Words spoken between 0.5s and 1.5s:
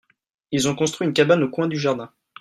ont construit une cabane au